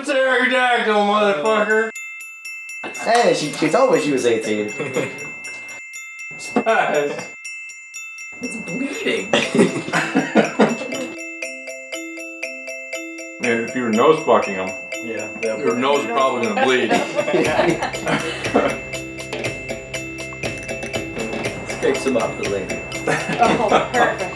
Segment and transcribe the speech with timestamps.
[0.00, 1.90] a pterodactyl, motherfucker.
[3.02, 4.68] Hey, she, she told me she was 18.
[6.64, 7.28] Guys.
[8.42, 9.30] It's bleeding.
[13.40, 14.68] Man, if you were nose fucking him,
[15.04, 16.90] yeah, that your nose is probably gonna bleed.
[21.80, 22.80] Fix him up the lady.
[23.40, 24.34] Oh, perfect.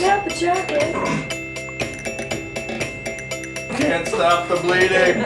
[0.00, 1.39] Not the chocolate.
[3.80, 5.24] Can't stop the bleeding.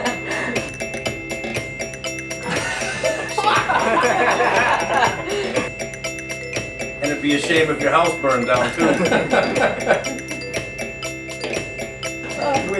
[7.01, 8.85] And it'd be a shame if your house burned down too.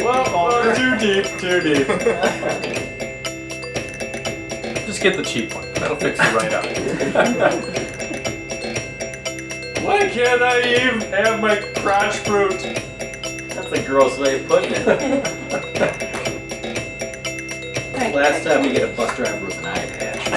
[0.04, 1.88] well, uh, too deep, too deep.
[4.88, 5.71] Just get the cheap one.
[5.73, 6.66] That'll fix it right up.
[9.84, 12.84] Why can't I even have my crotch fruit?
[13.75, 14.85] That's a gross way of putting it.
[18.15, 20.27] Last time we get a bus driver with an eye patch.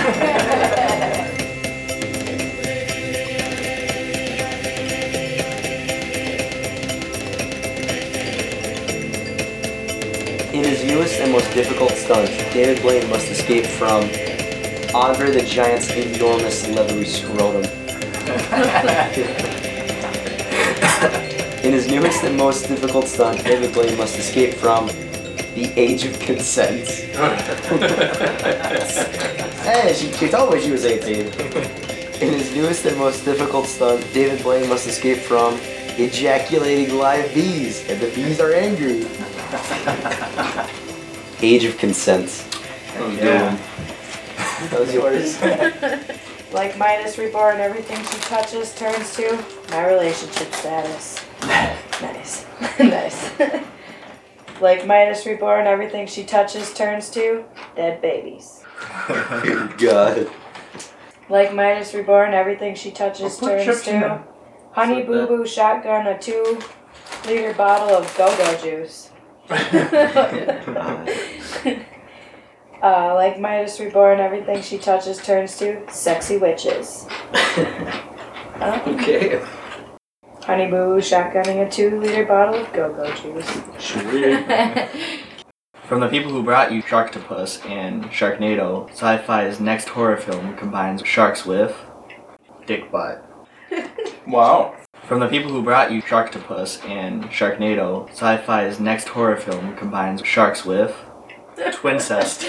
[10.52, 14.02] In his newest and most difficult stunt, David Blaine must escape from
[14.92, 17.62] Andre the Giant's enormous leathery scrotum.
[21.68, 26.18] In his newest and most difficult stunt, David Blaine must escape from the age of
[26.18, 26.88] consent.
[29.66, 31.26] hey, she, she told me she was 18.
[32.22, 35.58] In his newest and most difficult stunt, David Blaine must escape from
[35.98, 39.06] ejaculating live bees, and the bees are angry.
[41.46, 42.46] Age of consent.
[42.96, 43.54] Yeah.
[44.70, 45.38] That was yours.
[46.50, 49.38] Like Midas Reborn, everything she touches turns to
[49.70, 51.27] my relationship status.
[51.42, 52.46] Nice.
[52.78, 53.30] nice.
[54.60, 57.44] like Midas Reborn, everything she touches turns to
[57.76, 58.64] dead babies.
[59.78, 60.30] God.
[61.28, 64.24] Like Midas Reborn, everything she touches Well, put turns chips in to there.
[64.72, 66.58] Honey Boo Boo Shotgun, a two
[67.26, 69.10] liter bottle of go go juice.
[72.82, 77.06] uh, like Midas Reborn, everything she touches turns to sexy witches.
[77.34, 79.40] Uh, Okay.
[80.48, 83.60] Honey Boo Boo shotgunning a two liter bottle of go go juice.
[83.78, 84.46] Sweet.
[85.84, 91.44] From the people who brought you Sharktopus and Sharknado, Sci-Fi's next horror film combines sharks
[91.44, 91.76] with
[92.66, 93.22] dick butt.
[94.26, 94.74] Wow.
[95.04, 100.64] From the people who brought you Sharktopus and Sharknado, Sci-Fi's next horror film combines sharks
[100.64, 100.96] with
[101.72, 102.48] twincest.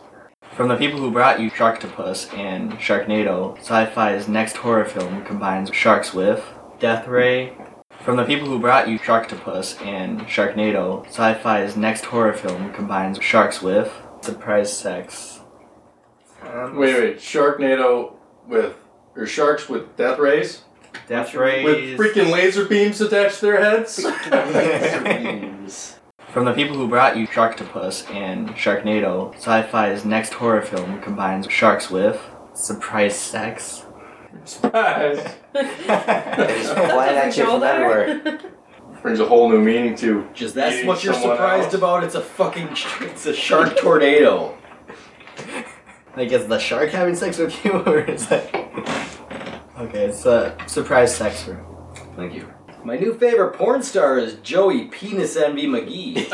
[0.52, 6.14] From the people who brought you Sharktopus and Sharknado, Sci-Fi's next horror film combines sharks
[6.14, 6.44] with
[6.80, 7.52] Death Ray.
[8.00, 13.60] From the people who brought you Sharktopus and Sharknado, Sci-Fi's next horror film combines sharks
[13.60, 13.92] with
[14.22, 15.40] surprise sex.
[16.42, 17.18] Um, wait, wait.
[17.18, 18.14] Sharknado
[18.48, 18.76] with
[19.14, 20.62] or sharks with death rays
[21.06, 21.64] Death rays.
[21.64, 23.96] with freaking laser beams attached to their heads.
[26.32, 31.90] From the people who brought you Sharktopus and Sharknado, Sci-Fi's next horror film combines sharks
[31.90, 32.18] with
[32.54, 33.84] surprise sex.
[34.44, 35.36] Surprise.
[35.52, 38.40] They just flying at you from everywhere.
[39.02, 40.28] Brings a whole new meaning to.
[40.34, 41.74] Just that's what you're surprised else.
[41.74, 42.04] about.
[42.04, 42.68] It's a fucking
[43.00, 44.56] it's a shark tornado.
[46.16, 48.54] Like, is the shark having sex with you, or is that?
[49.78, 51.64] Okay, it's a surprise sex room.
[52.14, 52.52] Thank you.
[52.84, 56.28] My new favorite porn star is Joey Penis Envy McGee.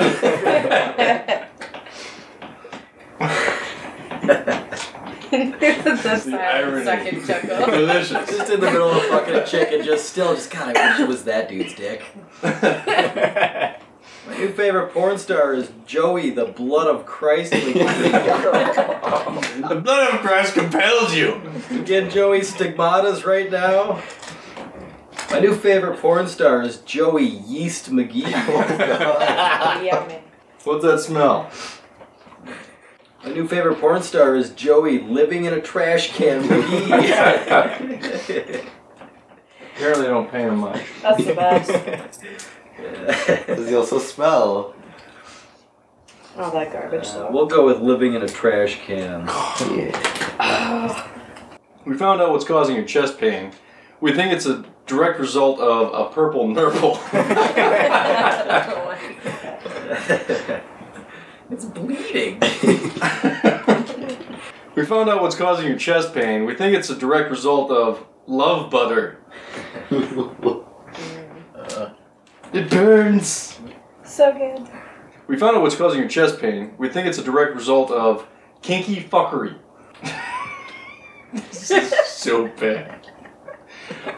[5.60, 6.84] the The irony.
[6.84, 7.66] second chuckle.
[7.72, 8.28] Delicious.
[8.30, 11.00] just in the middle of fucking a chick and just still just God, I wish
[11.00, 12.02] it was that dude's dick.
[12.42, 13.76] My
[14.38, 17.72] new favorite porn star is Joey, the blood of Christ the
[19.82, 21.40] blood of Christ compels you.
[21.70, 24.02] You get Joey stigmatas right now.
[25.30, 28.24] My new favorite porn star is Joey Yeast McGee.
[28.26, 30.18] Oh Yummy.
[30.64, 31.50] What's that smell?
[33.26, 36.86] My new favorite porn star is Joey living in a trash can McGee.
[39.74, 40.80] Apparently, they don't pay him much.
[41.02, 41.70] That's the best.
[43.48, 44.76] Does he also smell?
[46.38, 47.30] All that garbage Uh, though.
[47.32, 49.26] we'll go with living in a trash can.
[50.38, 51.10] Yeah.
[51.84, 53.50] We found out what's causing your chest pain.
[54.00, 57.00] We think it's a direct result of a purple nurple.
[61.50, 62.40] it's bleeding.
[64.74, 66.44] we found out what's causing your chest pain.
[66.46, 69.18] We think it's a direct result of love butter.
[72.52, 73.58] It burns.
[74.04, 74.66] so good.
[75.26, 76.72] We found out what's causing your chest pain.
[76.78, 78.26] We think it's a direct result of
[78.62, 79.56] kinky fuckery.
[81.34, 83.06] this is so bad.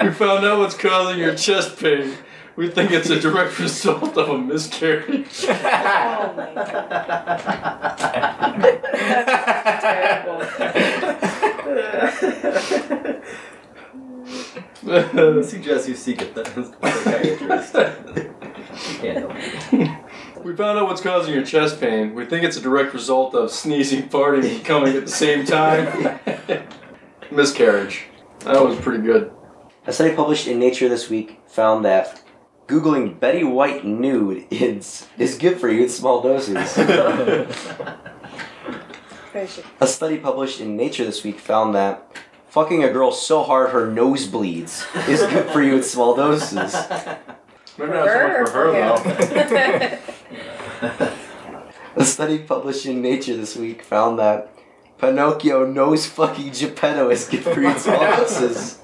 [0.01, 2.15] We found out what's causing your chest pain.
[2.59, 5.47] We think it's a direct result of a miscarriage.
[5.49, 6.89] Oh my god.
[9.81, 10.43] Terrible.
[14.91, 17.75] I suggest you seek a th- psychiatrist.
[17.75, 20.45] You can't help it.
[20.45, 22.13] We found out what's causing your chest pain.
[22.13, 26.19] We think it's a direct result of sneezing, farting, and coming at the same time.
[27.31, 28.07] Miscarriage.
[28.41, 29.31] That was pretty good.
[29.87, 32.21] A study published in Nature this week found that
[32.69, 36.77] Googling Betty White nude is, is good for you in small doses.
[39.81, 42.15] A study published in Nature this week found that
[42.51, 46.75] fucking a girl so hard her nose bleeds is good for you in small doses.
[47.79, 48.99] Maybe not so much for her, though.
[50.99, 51.13] though.
[51.97, 54.53] A study published in Nature this week found that
[54.99, 58.79] Pinocchio nose fucking Geppetto is good for you in small doses.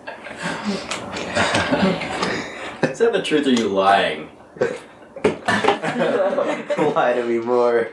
[2.90, 4.28] Is that the truth or are you lying?
[6.94, 7.88] Lie to me more.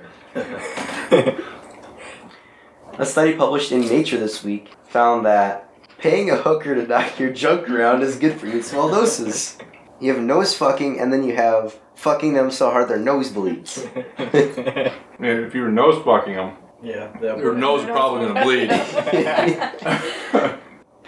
[2.98, 7.32] A study published in Nature this week found that paying a hooker to knock your
[7.32, 9.58] junk around is good for you in small doses.
[10.00, 13.88] You have nose fucking, and then you have fucking them so hard their nose bleeds.
[15.22, 18.72] Yeah, if you were nose fucking them, Yeah, that your nose is probably gonna bleed.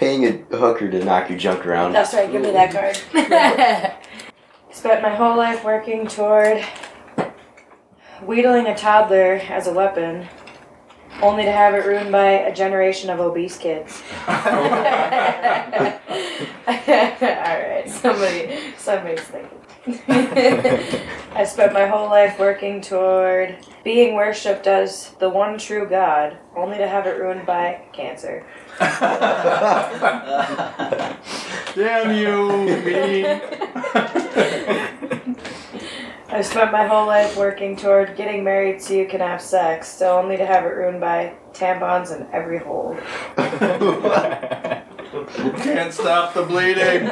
[0.03, 1.93] paying a hooker to knock your junk around.
[1.93, 2.95] That's right, give me that card.
[4.71, 6.63] Spent my whole life working toward
[8.21, 10.27] wheedling a toddler as a weapon,
[11.21, 14.03] only to have it ruined by a generation of obese kids.
[14.27, 14.41] Alright,
[17.89, 19.59] somebody somebody's thinking.
[21.35, 26.77] I spent my whole life working toward being worshipped as the one true God, only
[26.77, 28.45] to have it ruined by cancer.
[31.75, 33.25] Damn you, me.
[36.33, 40.17] I spent my whole life working toward getting married so you can have sex, so
[40.17, 42.97] only to have it ruined by tampons in every hole.
[45.61, 47.05] Can't stop the bleeding.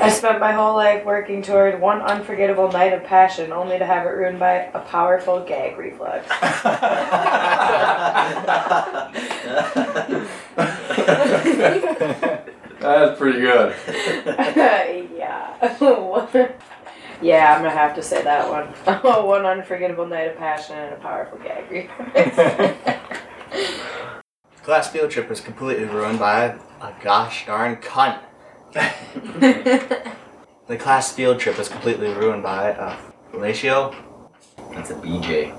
[0.00, 4.06] I spent my whole life working toward one unforgettable night of passion, only to have
[4.06, 6.28] it ruined by a powerful gag reflex.
[12.80, 13.74] That's pretty good.
[15.16, 15.56] yeah.
[17.20, 18.66] yeah, I'm gonna have to say that one.
[19.26, 22.36] one unforgettable night of passion and a powerful gag reflex.
[24.62, 28.20] Class field trip was completely ruined by a gosh darn cunt.
[30.66, 32.96] The class field trip was completely ruined by uh,
[33.32, 33.94] a fellatio.
[34.74, 35.54] That's a BJ.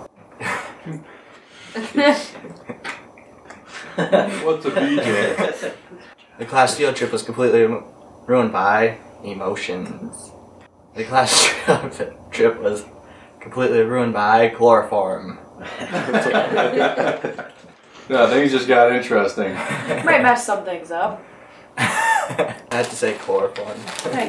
[4.44, 5.74] What's a BJ?
[6.38, 7.66] The class field trip was completely
[8.28, 10.32] ruined by emotions.
[10.96, 11.54] The class
[11.92, 12.86] trip- trip was
[13.40, 15.40] completely ruined by chloroform.
[18.10, 19.54] No, things just got interesting.
[19.54, 21.24] Might mess some things up.
[22.72, 23.80] I had to say chloroform.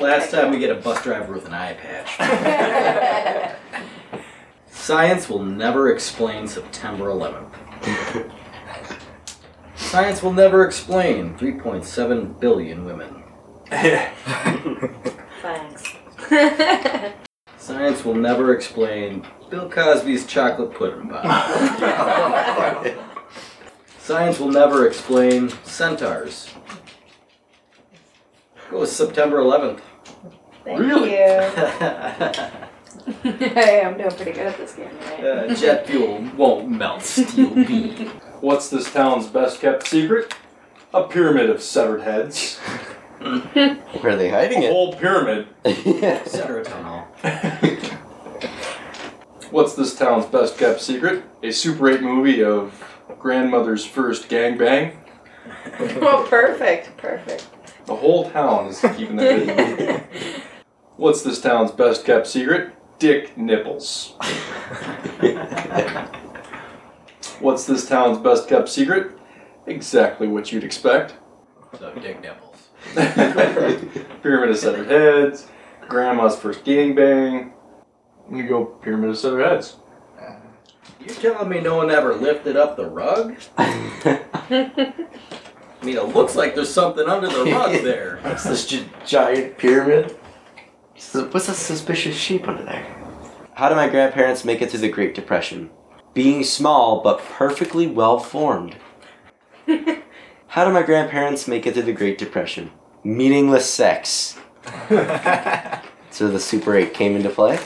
[0.00, 3.56] Last time we get a bus driver with an eye patch.
[4.70, 7.52] Science will never explain September 11th.
[9.76, 13.23] Science will never explain 3.7 billion women.
[15.42, 15.85] Thanks.
[17.59, 22.87] Science will never explain Bill Cosby's chocolate pudding pop.
[23.99, 26.49] Science will never explain centaurs.
[28.70, 29.80] Go was September 11th.
[30.64, 31.10] Thank Really?
[31.12, 31.16] you.
[33.48, 35.24] hey, I'm doing pretty good at this game, right?
[35.24, 38.08] Uh, jet fuel won't melt steel beam.
[38.40, 40.34] What's this town's best kept secret?
[40.94, 42.58] A pyramid of severed heads.
[43.20, 44.72] Where are they hiding A it?
[44.72, 45.48] whole pyramid.
[45.64, 46.22] yeah.
[46.24, 47.06] Center Town
[49.50, 51.24] What's this town's best kept secret?
[51.42, 52.72] A Super 8 movie of
[53.18, 54.94] grandmother's first gangbang.
[55.80, 57.48] oh, perfect, perfect.
[57.87, 60.02] The whole town is keeping that hidden.
[60.96, 62.75] What's this town's best kept secret?
[62.99, 64.14] Dick nipples.
[67.40, 69.18] What's this town's best kept secret?
[69.66, 71.14] Exactly what you'd expect.
[71.78, 72.68] So, Dick Nipples.
[74.22, 75.46] Pyramid of severed heads.
[75.88, 77.52] Grandma's first gangbang.
[78.30, 79.76] You go pyramid of severed heads.
[81.00, 83.37] You're telling me no one ever lifted up the rug?
[85.80, 88.18] I mean, it looks like there's something under the rug there.
[88.22, 90.16] What's this gi- giant pyramid?
[90.96, 92.87] So What's that suspicious shape under there?
[93.54, 95.70] How did my grandparents make it through the Great Depression?
[96.12, 98.76] Being small but perfectly well formed.
[100.49, 102.72] How did my grandparents make it through the Great Depression?
[103.04, 104.38] Meaningless sex.
[106.10, 107.58] So the Super 8 came into play.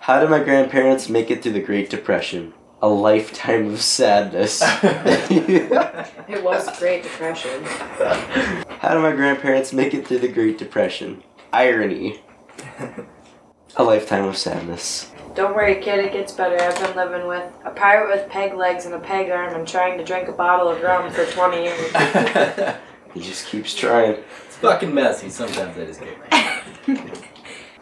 [0.00, 2.52] How did my grandparents make it through the Great Depression?
[2.84, 4.60] A lifetime of sadness.
[6.28, 7.64] It was a Great Depression.
[7.64, 11.22] How did my grandparents make it through the Great Depression?
[11.50, 12.20] Irony.
[13.76, 15.10] A lifetime of sadness.
[15.34, 16.60] Don't worry, kid, it gets better.
[16.60, 19.96] I've been living with a pirate with peg legs and a peg arm and trying
[19.96, 21.92] to drink a bottle of rum for 20 years.
[23.14, 24.16] He just keeps trying.
[24.44, 25.30] It's fucking messy.
[25.30, 26.00] Sometimes I just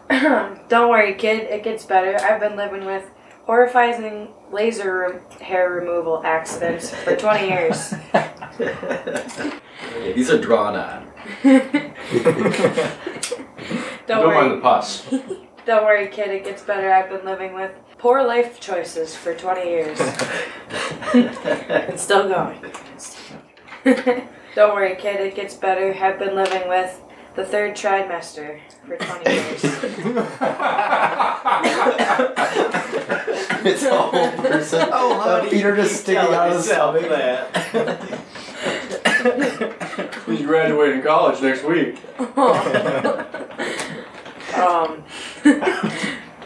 [0.09, 2.17] get Don't worry, kid, it gets better.
[2.23, 3.09] I've been living with
[3.45, 7.93] horrifying laser re- hair removal accidents for 20 years.
[8.59, 11.11] Yeah, these are drawn on.
[11.43, 11.93] Don't
[14.07, 15.09] Don't mind worry, the pus.
[15.65, 16.91] don't worry, kid, it gets better.
[16.91, 19.97] I've been living with poor life choices for 20 years.
[21.13, 22.59] It's still going.
[24.55, 25.93] Don't worry, kid, it gets better.
[25.93, 26.99] I've been living with
[27.35, 29.63] the third trimester for 20 years.
[33.65, 34.89] It's a whole person.
[34.91, 37.03] Oh, Uh, feet are just sticking out of the stomach.
[40.25, 41.97] He's graduating college next week.
[44.57, 45.03] um.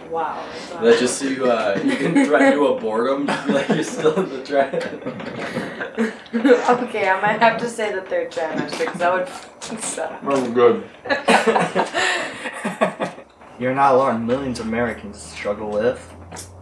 [0.09, 0.43] Wow.
[0.81, 3.27] That's just so you, uh, you can threaten to abort them.
[3.27, 4.73] Just be like you're still in the track.
[6.33, 10.23] okay, I might have to say the third trimester because that would fucking suck.
[10.23, 10.87] I'm good.
[13.59, 14.25] You're not alone.
[14.27, 16.13] Millions of Americans struggle with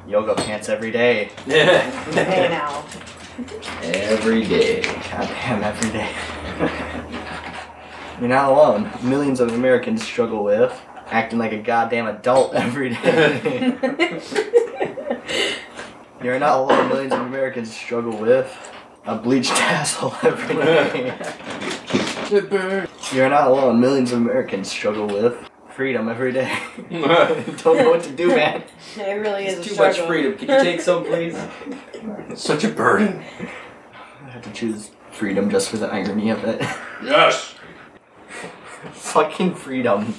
[0.07, 1.29] yoga pants every day.
[1.45, 1.81] Yeah.
[2.11, 2.85] Hey now.
[3.83, 4.81] Every day.
[4.81, 6.09] Goddamn, every day.
[8.19, 8.89] You're not alone.
[9.03, 10.71] Millions of Americans struggle with
[11.07, 13.77] acting like a goddamn adult every day.
[16.23, 16.89] You're not alone.
[16.89, 18.51] Millions of Americans struggle with
[19.05, 21.13] a bleached asshole every day.
[23.13, 23.79] You're not alone.
[23.79, 25.35] Millions of Americans struggle with
[25.69, 26.51] freedom every day.
[26.89, 28.63] Don't know what to do, man.
[28.97, 30.35] It really is It's a too much freedom.
[30.37, 31.37] Can you take some, please?
[32.33, 33.23] Such a burden.
[34.25, 36.59] I have to choose freedom just for the irony of it.
[37.03, 37.53] Yes.
[38.93, 40.15] Fucking freedom.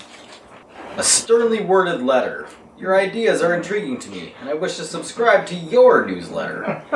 [0.96, 2.48] A sternly worded letter.
[2.78, 6.82] Your ideas are intriguing to me, and I wish to subscribe to your newsletter.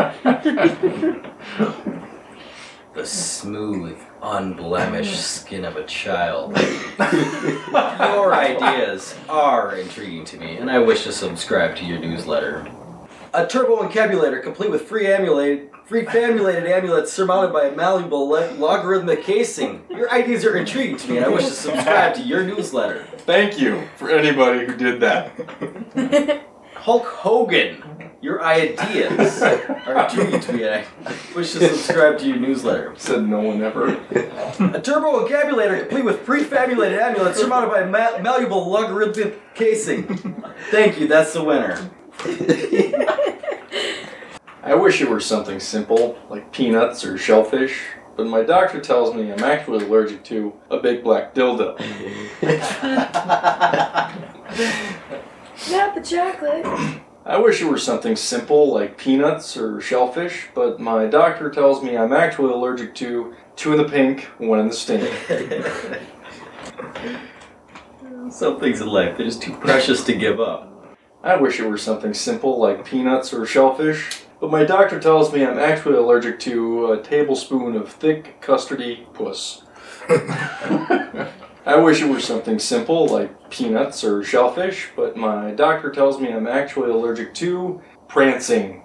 [2.95, 6.57] the smooth, unblemished skin of a child.
[6.99, 12.67] your ideas are intriguing to me, and I wish to subscribe to your newsletter.
[13.35, 18.55] A turbo encabulator complete with free amulet, free famulated amulets surmounted by a malleable lo-
[18.55, 19.83] logarithmic casing.
[19.91, 23.05] Your ideas are intriguing to me, and I wish to subscribe to your newsletter.
[23.27, 25.33] Thank you for anybody who did that.
[26.77, 27.83] Hulk Hogan,
[28.21, 32.95] your ideas are intriguing to me, and I wish to subscribe to your newsletter.
[32.97, 33.89] Said no one ever.
[33.89, 40.05] A turbo encabulator complete with prefabulated amulets surmounted by a ma- malleable logarithmic casing.
[40.71, 41.91] Thank you, that's the winner.
[44.63, 47.81] I wish it were something simple, like peanuts or shellfish,
[48.17, 51.79] but my doctor tells me I'm actually allergic to a big black dildo.
[55.71, 57.01] Not the chocolate.
[57.25, 61.97] I wish it were something simple, like peanuts or shellfish, but my doctor tells me
[61.97, 65.09] I'm actually allergic to two in the pink, one in the stink.
[68.31, 70.67] Some things in life, they're just too precious to give up.
[71.23, 75.45] I wish it were something simple, like peanuts or shellfish, but my doctor tells me
[75.45, 79.63] I'm actually allergic to a tablespoon of thick, custardy puss.
[81.67, 86.33] I wish it were something simple like peanuts or shellfish, but my doctor tells me
[86.33, 88.83] I'm actually allergic to prancing.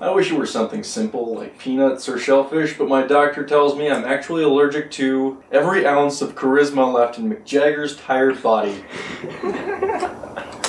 [0.00, 3.90] I wish it were something simple like peanuts or shellfish, but my doctor tells me
[3.90, 8.82] I'm actually allergic to every ounce of charisma left in Mick Jagger's tired body.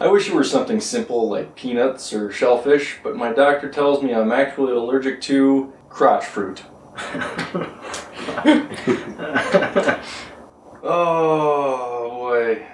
[0.00, 4.12] I wish it were something simple like peanuts or shellfish, but my doctor tells me
[4.14, 6.62] I'm actually allergic to crotch fruit.
[10.86, 12.62] Oh boy.
[12.62, 12.66] I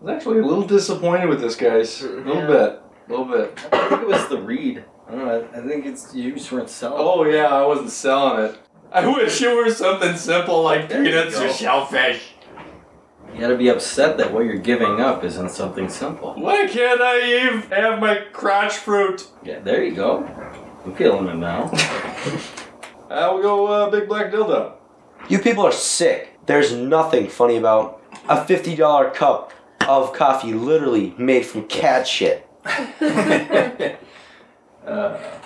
[0.00, 2.00] was actually a little disappointed with this, guys.
[2.02, 2.46] A little Yeah.
[2.46, 2.80] bit.
[3.08, 3.58] A little bit.
[3.72, 4.84] I think it was the read.
[5.08, 6.98] I don't know, I I think it's you just weren't selling.
[7.00, 8.58] Oh yeah, I wasn't selling it.
[8.92, 12.34] I wish it were something simple like There peanuts or shellfish.
[13.36, 16.32] You gotta be upset that what you're giving up isn't something simple.
[16.38, 19.28] Why can't I even have my crotch fruit?
[19.44, 20.24] Yeah, there you go.
[20.82, 21.70] I'm feeling it now.
[23.10, 24.72] I'll go uh, big black dildo.
[25.28, 26.38] You people are sick.
[26.46, 29.52] There's nothing funny about a $50 cup
[29.86, 32.48] of coffee literally made from cat shit.
[34.86, 35.45] Uh, You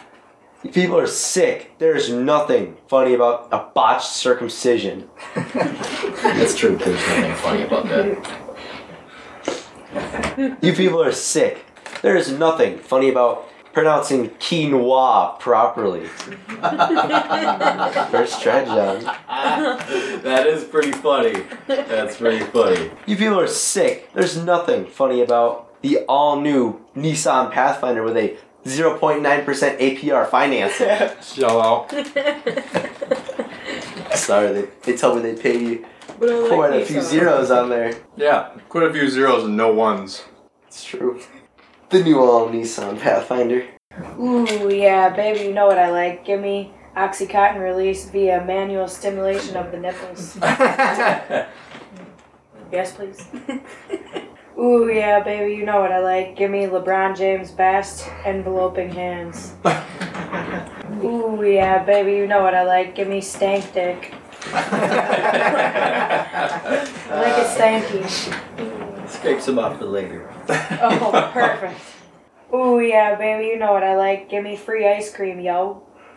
[0.73, 1.73] people are sick.
[1.79, 5.09] There is nothing funny about a botched circumcision.
[5.35, 6.77] that's true.
[6.77, 8.17] There's nothing funny about that.
[10.63, 11.65] You people are sick.
[12.03, 16.07] There is nothing funny about pronouncing quinoa properly.
[18.11, 19.05] First try, John.
[20.23, 21.45] that is pretty funny.
[21.67, 22.91] That's pretty funny.
[23.07, 24.13] You people are sick.
[24.13, 31.23] There's nothing funny about the all new Nissan Pathfinder with a 0.9% APR financing.
[31.23, 31.91] Shell out.
[34.17, 35.87] Sorry, they, they told me they pay you
[36.19, 37.09] But I like quite a few songs.
[37.09, 37.95] zeros on there.
[38.17, 40.25] Yeah, quite a few zeros and no ones.
[40.67, 41.21] It's true.
[41.91, 43.67] The new all Nissan Pathfinder.
[44.19, 46.25] Ooh, yeah, baby, you know what I like.
[46.25, 50.37] Give me Oxycontin release via manual stimulation of the nipples.
[52.73, 53.27] Yes, please.
[54.61, 56.37] Ooh, yeah, baby, you know what I like.
[56.37, 59.55] Give me LeBron James best enveloping hands.
[61.03, 62.95] Ooh, yeah, baby, you know what I like.
[62.95, 64.13] Give me stank dick.
[64.53, 64.61] I
[67.11, 69.09] like it stanky.
[69.09, 70.31] Scrapes them off for later.
[70.83, 71.81] Oh, perfect.
[72.53, 74.29] Ooh, yeah, baby, you know what I like.
[74.29, 75.85] Give me free ice cream, yo.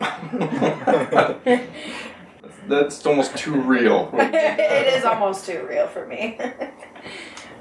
[2.68, 4.10] That's almost too real.
[4.12, 6.38] it is almost too real for me.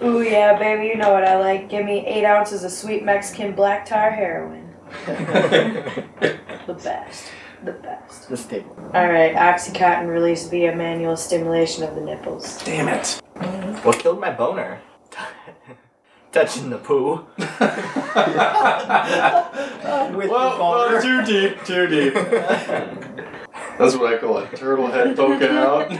[0.03, 1.69] Ooh, yeah, baby, you know what I like.
[1.69, 4.69] Give me eight ounces of sweet Mexican black tar heroin.
[6.65, 7.25] The best.
[7.65, 8.29] The best.
[8.29, 8.73] The staple.
[8.95, 12.63] Alright, Oxycontin released via manual stimulation of the nipples.
[12.63, 13.19] Damn it.
[13.83, 14.79] What killed my boner?
[16.31, 17.25] Touching the poo.
[17.37, 17.49] With
[20.29, 22.13] well, well, too deep, too deep.
[22.13, 25.91] That's what I call a turtle head poking out.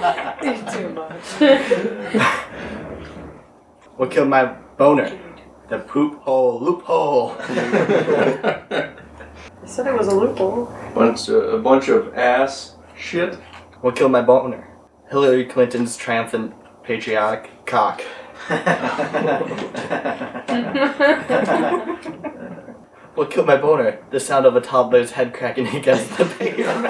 [0.72, 1.40] Too much.
[4.00, 4.46] What killed my
[4.78, 5.10] boner?
[5.68, 7.36] The poop hole loophole.
[7.38, 8.94] I
[9.66, 10.72] said it was a loophole.
[10.94, 13.34] bunch of, a bunch of ass shit.
[13.82, 14.66] What killed my boner?
[15.10, 18.00] Hillary Clinton's triumphant patriotic cock.
[23.14, 23.98] What killed my boner?
[24.10, 26.86] The sound of a toddler's head cracking against the pavement.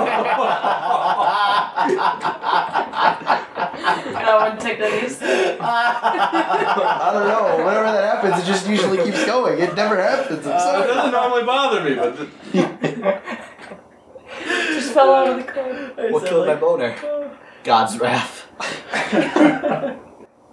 [4.20, 5.22] That one took the least.
[5.60, 7.64] I don't know.
[7.64, 9.58] Whenever that happens, it just usually keeps going.
[9.58, 10.46] It never happens.
[10.46, 12.26] I'm Uh, it doesn't normally bother me, but the,
[14.74, 16.10] Just fell out of the car.
[16.10, 16.94] what killed my boner?
[17.64, 18.46] God's wrath.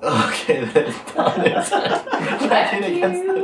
[0.04, 2.06] okay, then toddler's head
[2.48, 3.38] cracking against the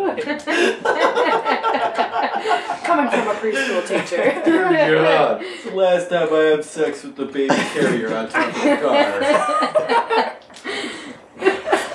[2.83, 4.41] Coming from a preschool teacher.
[5.03, 5.41] God.
[5.41, 8.77] It's the last time I have sex with the baby carrier on top of the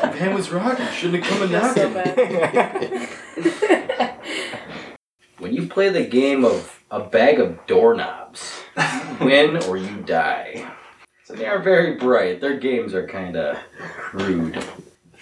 [0.02, 0.12] car.
[0.14, 0.86] Man was rocking.
[0.88, 3.08] Shouldn't have come and That's so bad.
[5.38, 10.66] When you play the game of a bag of doorknobs, you win or you die.
[11.28, 12.40] So they are very bright.
[12.40, 14.64] Their games are kind of crude.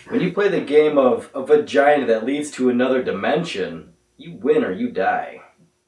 [0.07, 4.63] When you play the game of a vagina that leads to another dimension, you win
[4.63, 5.41] or you die.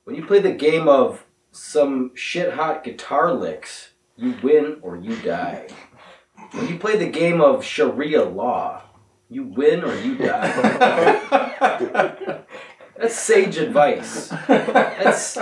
[0.02, 5.14] When you play the game of some shit hot guitar licks, you win or you
[5.22, 5.68] die.
[6.50, 8.82] When you play the game of Sharia law,
[9.30, 10.50] you win or you die.
[12.96, 14.30] That's sage advice.
[14.48, 15.38] That's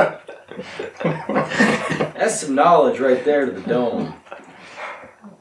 [2.26, 4.14] that's some knowledge right there to the dome.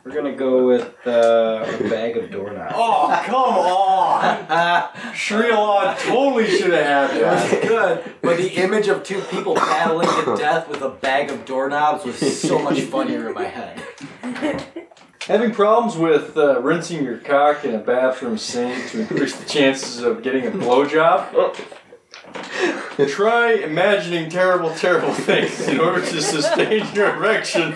[0.06, 2.76] We're gonna go with uh, a bag of doorknobs.
[2.76, 4.90] Oh, come on!
[5.16, 7.62] Sharia law totally should have had that.
[7.68, 12.06] good, but the image of two people battling to death with a bag of doorknobs
[12.06, 13.82] was so much funnier in my head.
[15.22, 20.04] Having problems with uh, rinsing your cock in a bathroom sink to increase the chances
[20.04, 21.56] of getting a blowjob?
[23.08, 27.74] Try imagining terrible, terrible things in order to sustain your erection.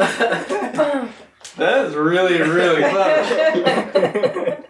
[1.56, 4.64] That is really, really clever.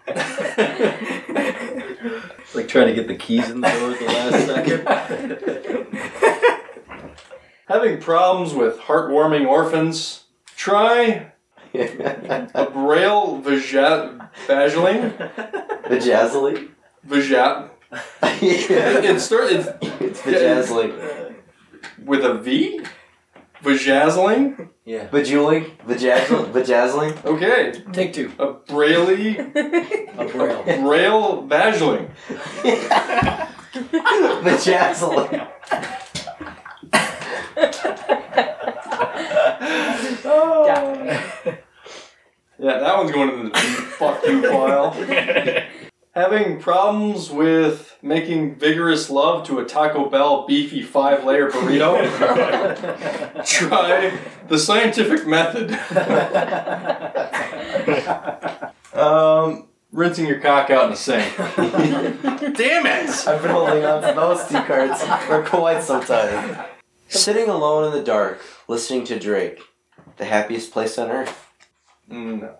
[2.40, 4.86] It's like trying to get the keys in the door at the last second.
[7.68, 10.24] Having problems with heartwarming orphans?
[10.56, 11.32] Try
[11.74, 15.12] a braille vaja- vagiling.
[15.84, 16.68] Vajazzling?
[17.06, 17.70] Vajat.
[18.22, 18.98] yeah.
[19.00, 21.34] It started It's vajazzling.
[22.04, 22.80] with a V?
[23.62, 24.68] Vajazzling?
[24.84, 25.08] Yeah.
[25.08, 25.70] Vajuling?
[25.86, 26.52] Vajazzling?
[26.54, 27.24] Vajazzling?
[27.24, 27.72] Okay.
[27.92, 28.32] Take two.
[28.38, 30.62] A braille, A braille.
[30.82, 32.10] braille vagiling.
[34.42, 35.46] Vajazzling.
[40.32, 40.66] Oh.
[42.62, 44.94] Yeah, that one's going in the fuck you file.
[46.20, 51.96] Having problems with making vigorous love to a Taco Bell beefy five layer burrito?
[53.46, 55.70] Try the scientific method.
[58.92, 61.35] Um, Rinsing your cock out in the sink.
[62.54, 63.26] Damn it!
[63.26, 66.66] I've been holding on to those two cards for quite some time.
[67.09, 69.59] Sitting alone in the dark, listening to Drake.
[70.18, 71.46] The happiest place on earth.
[72.06, 72.59] No.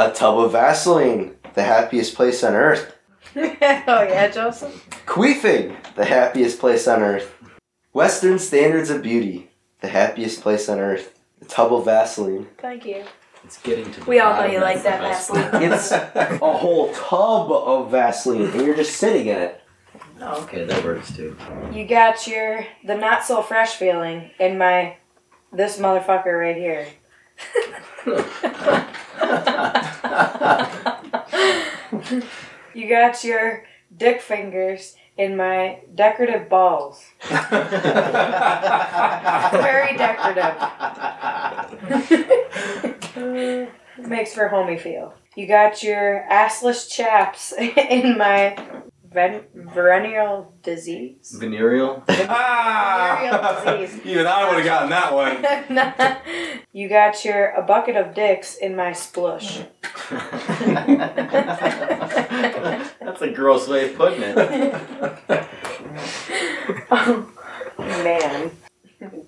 [0.00, 1.36] A tub of Vaseline.
[1.52, 2.96] The happiest place on earth.
[3.36, 4.88] oh yeah, Joseph.
[5.04, 5.76] Queefing.
[5.94, 7.34] The happiest place on earth.
[7.92, 9.50] Western standards of beauty.
[9.82, 11.20] The happiest place on earth.
[11.42, 12.48] A tub of Vaseline.
[12.56, 13.04] Thank you.
[13.44, 15.62] It's getting to the We all know you like that Vaseline.
[15.70, 19.60] It's a whole tub of Vaseline, and you're just sitting in it.
[20.18, 21.36] Oh, okay, that works too.
[21.74, 24.96] You got your the not so fresh feeling in my
[25.52, 26.86] this motherfucker right here.
[32.74, 33.64] you got your
[33.96, 37.04] dick fingers in my decorative balls.
[37.28, 37.60] Very
[39.96, 40.56] decorative.
[43.98, 45.14] Makes for homey feel.
[45.36, 48.56] You got your assless chaps in my
[49.12, 51.36] ven- venereal disease.
[51.38, 52.02] Venereal?
[52.08, 53.18] Ah!
[53.64, 54.00] Venereal disease.
[54.06, 56.56] Even I would have gotten that one.
[56.72, 59.60] you got your a bucket of dicks in my splush.
[63.00, 64.34] That's a gross way of putting it.
[66.90, 67.30] oh,
[67.78, 68.50] man.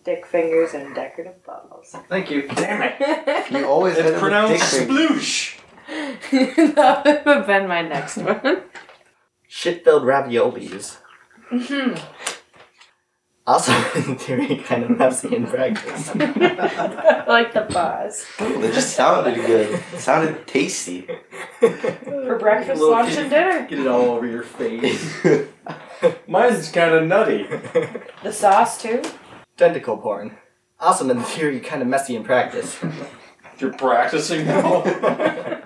[0.05, 1.95] Dick fingers and decorative balls.
[2.09, 2.47] Thank you.
[2.49, 3.51] Damn it.
[3.53, 5.23] You always It's pronounced dick fingers.
[5.23, 6.75] sploosh.
[6.75, 8.63] that would have been my next one.
[9.63, 10.97] Shit-filled raviolis.
[11.51, 12.01] Mhm.
[13.47, 16.09] Also, in theory, kind of messy in practice.
[16.15, 18.25] I like the pause.
[18.39, 19.75] They just sounded good.
[19.93, 21.07] It sounded tasty.
[21.61, 23.19] For breakfast, Little lunch, kid.
[23.19, 23.67] and dinner.
[23.69, 25.15] Get it all over your face.
[26.27, 27.47] Mine's kind of nutty.
[28.23, 29.03] The sauce, too.
[29.59, 30.39] Tentacle porn.
[30.81, 32.79] Awesome in theory, kind of messy in practice.
[33.59, 35.63] You're practicing now.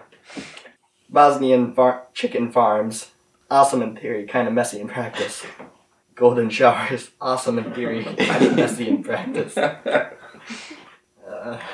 [1.08, 3.12] Bosnian far- chicken farms.
[3.50, 5.44] Awesome in theory, kind of messy in practice.
[6.14, 7.10] Golden showers.
[7.20, 9.56] Awesome in theory, kind of messy in practice.
[9.56, 10.10] Uh,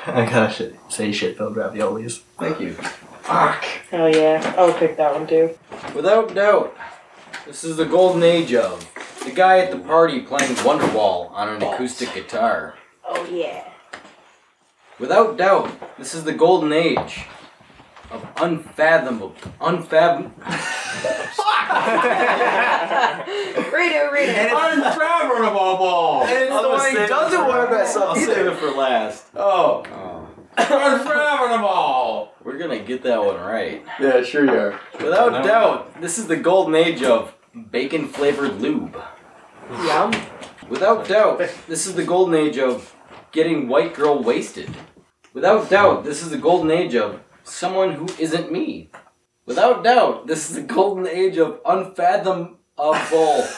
[0.06, 2.20] I gotta shit, say shit-filled raviolis.
[2.38, 2.72] Thank you.
[2.72, 3.64] Fuck.
[3.92, 4.54] Oh, yeah.
[4.58, 5.56] I would pick that one, too.
[5.94, 6.76] Without doubt,
[7.46, 8.90] this is the golden age of
[9.24, 12.74] the guy at the party playing Wonderwall on an acoustic guitar.
[13.06, 13.70] Oh, yeah.
[14.98, 17.24] Without doubt, this is the golden age
[18.12, 20.32] of unfathomable, unfathom.
[23.70, 24.72] redo, redo.
[24.72, 26.22] Unfathomable.
[26.24, 28.14] And it's I'm the gonna one he it doesn't for- want to mess up I'll
[28.16, 28.50] save either.
[28.50, 29.26] it for last.
[29.34, 29.82] Oh.
[29.90, 32.32] Oh, Unfathomable.
[32.44, 33.84] we're gonna get that one right.
[33.98, 34.80] Yeah, sure you are.
[35.00, 35.42] Without No.
[35.42, 37.34] doubt, this is the golden age of
[37.70, 38.96] bacon flavored lube.
[39.70, 40.12] Yum.
[40.68, 42.94] Without doubt, this is the golden age of
[43.32, 44.70] getting white girl wasted.
[45.32, 48.90] Without doubt, this is the golden age of someone who isn't me.
[49.46, 52.58] Without doubt, this is the golden age of unfathomable.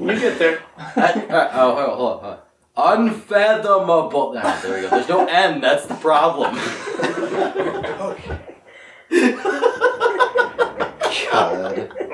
[0.00, 0.62] You get there.
[0.78, 2.38] Uh, uh, oh, hold on, hold on, hold on.
[3.08, 4.34] Unfathomable.
[4.38, 4.88] Ah, there we go.
[4.90, 5.60] There's no end.
[5.62, 6.56] That's the problem.
[8.00, 8.38] Okay.
[11.30, 12.07] God.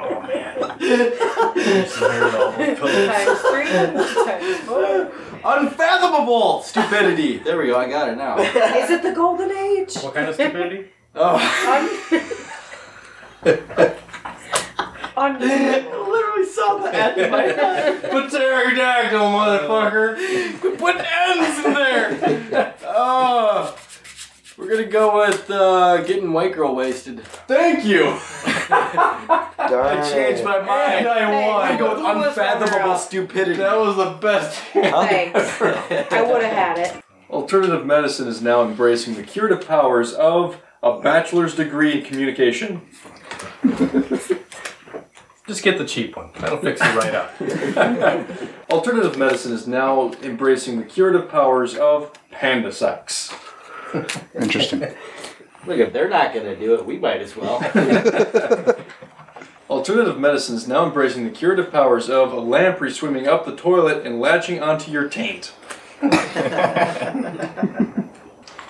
[0.60, 1.92] Times
[3.40, 5.12] three, times four.
[5.44, 7.38] Unfathomable stupidity.
[7.38, 7.76] There we go.
[7.78, 8.38] I got it now.
[8.38, 9.94] Is it the golden age?
[9.96, 10.88] What kind of stupidity?
[11.16, 11.38] Oh.
[15.16, 18.02] Un- literally saw the N in my head.
[18.02, 20.16] Pterodactyl, motherfucker.
[20.76, 22.74] Put N's in there.
[22.84, 23.53] Oh.
[24.64, 27.20] We're gonna go with uh, getting white girl wasted.
[27.46, 28.04] Thank you.
[28.68, 30.44] Darn I changed it.
[30.44, 31.06] my mind.
[31.06, 31.66] I I'm won.
[31.68, 33.00] gonna go with Who was unfathomable runner-up?
[33.00, 33.56] stupidity.
[33.58, 34.58] That was the best.
[34.72, 35.60] Thanks.
[35.60, 37.04] I would have had it.
[37.28, 42.80] Alternative medicine is now embracing the curative powers of a bachelor's degree in communication.
[45.46, 46.30] Just get the cheap one.
[46.40, 48.70] That'll fix it right up.
[48.70, 53.30] Alternative medicine is now embracing the curative powers of panda sex.
[54.34, 54.80] Interesting.
[55.66, 57.62] Look, if they're not gonna do it, we might as well.
[59.70, 64.04] Alternative medicine is now embracing the curative powers of a lamprey swimming up the toilet
[64.06, 65.54] and latching onto your taint.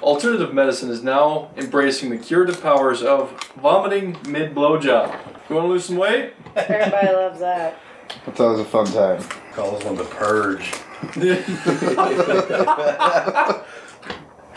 [0.03, 5.19] Alternative medicine is now embracing the curative powers of vomiting mid blowjob.
[5.49, 6.33] You want to lose some weight?
[6.55, 7.81] Everybody loves that.
[8.25, 9.23] That's always a fun time.
[9.53, 10.73] Calls one the purge.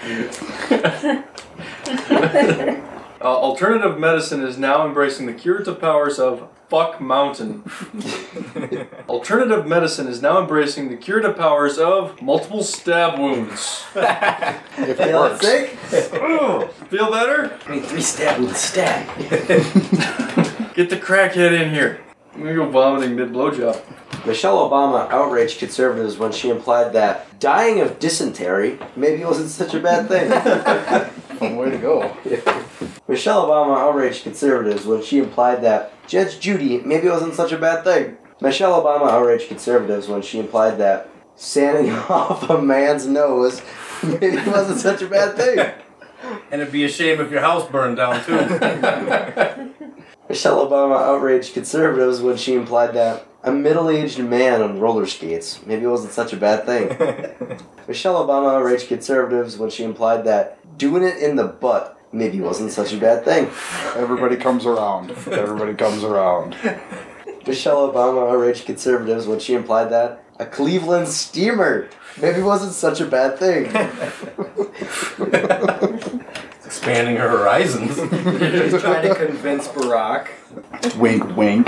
[3.20, 7.64] Uh, alternative medicine is now embracing the curative powers of fuck mountain.
[9.10, 13.84] alternative medicine is now embracing the curative powers of multiple stab wounds.
[13.96, 15.42] If it Feeling works.
[15.42, 15.70] sick?
[16.90, 17.58] Feel better?
[17.66, 19.08] I mean, three stab with a stab.
[20.76, 22.00] Get the crackhead in here.
[22.38, 23.82] I'm gonna go vomiting mid blowjob.
[24.28, 29.80] Michelle Obama outraged conservatives when she implied that dying of dysentery maybe wasn't such a
[29.80, 30.30] bad thing.
[31.40, 32.16] Fun way to go.
[33.08, 37.84] Michelle Obama outraged conservatives when she implied that Judge Judy maybe wasn't such a bad
[37.84, 38.18] thing.
[38.40, 43.64] Michelle Obama outraged conservatives when she implied that sanding off a man's nose
[44.04, 45.58] maybe wasn't such a bad thing.
[46.52, 48.38] And it'd be a shame if your house burned down too.
[50.30, 55.86] Michelle Obama outraged conservatives when she implied that a middle-aged man on roller skates maybe
[55.86, 56.90] it wasn't such a bad thing.
[57.88, 62.72] Michelle Obama outraged conservatives when she implied that doing it in the butt maybe wasn't
[62.72, 63.46] such a bad thing.
[63.96, 65.12] Everybody comes around.
[65.28, 66.56] Everybody comes around.
[67.46, 71.90] Michelle Obama outraged conservatives when she implied that a Cleveland steamer
[72.22, 73.66] maybe wasn't such a bad thing.
[76.68, 77.96] Expanding her horizons.
[78.72, 80.28] She's trying to convince Barack.
[80.98, 81.68] Wink, wink.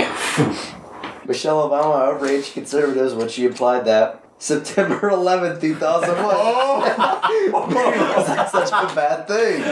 [1.26, 7.52] Michelle Obama outraged conservatives when she implied that September 11th, 2001 maybe
[8.14, 9.62] wasn't such a bad thing.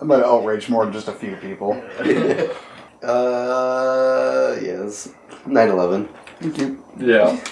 [0.00, 1.72] I'm going to outrage more than just a few people.
[3.02, 5.08] Uh, yes.
[5.46, 6.08] 9 11.
[6.40, 6.84] Thank you.
[6.98, 7.42] Yeah.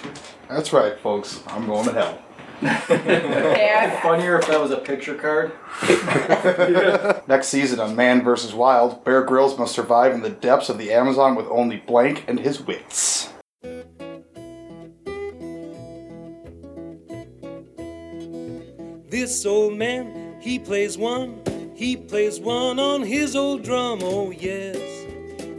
[0.49, 1.43] That's right, folks.
[1.47, 2.19] I'm going to hell.
[2.63, 4.01] Yeah.
[4.01, 5.53] Funnier if that was a picture card.
[7.29, 8.55] Next season on Man vs.
[8.55, 12.39] Wild, Bear Grylls must survive in the depths of the Amazon with only Blank and
[12.39, 13.31] his wits.
[19.09, 21.43] This old man, he plays one,
[21.75, 24.01] he plays one on his old drum.
[24.03, 24.79] Oh, yes,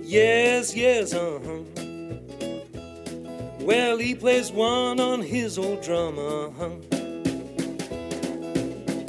[0.02, 1.60] yes, yes, uh huh.
[3.62, 6.93] Well, he plays one on his old drum, uh huh.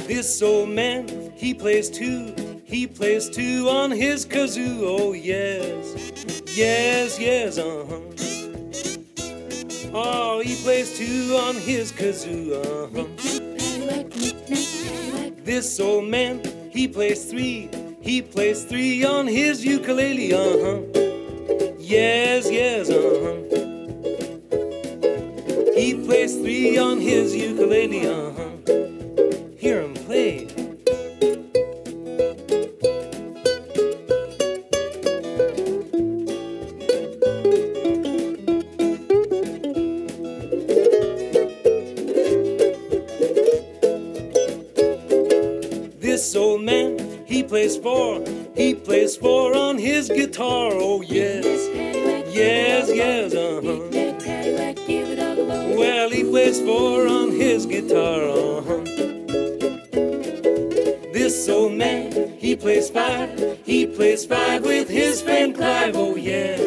[0.06, 4.82] This old man, he plays two, he plays two on his kazoo.
[4.82, 6.12] Oh, yes,
[6.54, 8.00] yes, yes, uh huh.
[9.94, 13.06] Oh, he plays two on his kazoo, uh huh.
[15.42, 17.70] This old man, he plays three.
[18.02, 20.80] He plays three on his ukulele, uh huh.
[21.78, 23.36] Yes, yes, uh huh.
[25.74, 28.33] He plays three on his ukulele, uh huh.
[47.54, 48.20] Plays four.
[48.56, 50.70] He plays four on his guitar.
[50.72, 51.46] Oh yes,
[52.34, 53.78] yes, yes, uh huh.
[55.78, 58.22] Well, he plays four on his guitar.
[58.24, 58.84] Uh huh.
[61.12, 63.30] This old man, he plays five.
[63.64, 65.94] He plays five with his friend Clive.
[65.94, 66.60] Oh yes,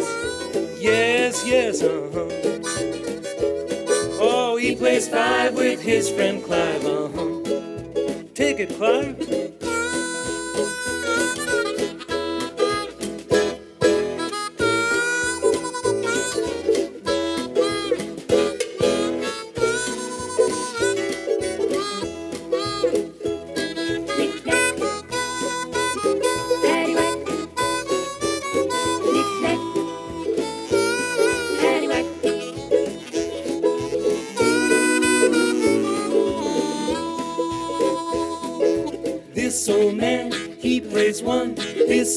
[0.80, 2.30] yes, yes, uh huh.
[4.22, 6.86] Oh, he plays five with his friend Clive.
[6.86, 8.24] Uh huh.
[8.34, 9.47] Take it, Clive.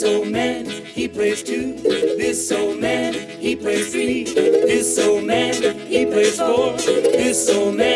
[0.00, 1.74] This old man, he plays two.
[1.74, 4.24] This old man, he plays three.
[4.24, 6.72] This old man, he plays four.
[6.78, 7.89] This old man,